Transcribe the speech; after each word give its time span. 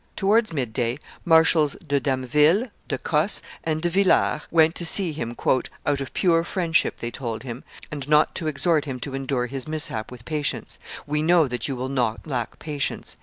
Towards 0.15 0.51
midday, 0.51 0.97
Marshals 1.25 1.75
de 1.85 1.99
Damville, 1.99 2.71
De 2.87 2.97
Cosse, 2.97 3.39
and 3.63 3.83
De 3.83 3.89
Villars 3.91 4.41
went 4.49 4.73
to 4.73 4.83
see 4.83 5.11
him 5.11 5.35
"out 5.45 5.69
of 6.01 6.15
pure 6.15 6.43
friendship," 6.43 6.97
they 6.97 7.11
told 7.11 7.43
him, 7.43 7.63
"and 7.91 8.09
not 8.09 8.33
to 8.33 8.47
exhort 8.47 8.85
him 8.85 8.99
to 9.01 9.13
endure 9.13 9.45
his 9.45 9.67
mishap 9.67 10.09
with 10.09 10.25
patience: 10.25 10.79
we 11.05 11.21
know 11.21 11.47
that 11.47 11.67
you 11.67 11.75
will 11.75 11.87
not 11.87 12.25
lack 12.25 12.57
patience." 12.57 13.15